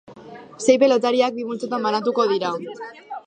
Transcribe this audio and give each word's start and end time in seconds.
Sei 0.67 0.77
pelotariak 0.83 1.37
bi 1.37 1.45
multzotan 1.49 1.87
banatuko 1.89 2.27
dira. 2.35 2.53